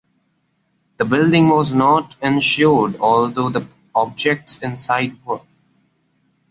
The 0.97 1.05
building 1.05 1.47
was 1.49 1.75
not 1.75 2.15
insured 2.23 2.95
although 2.99 3.49
the 3.49 3.67
objects 3.93 4.57
inside 4.57 5.23
were. 5.23 5.41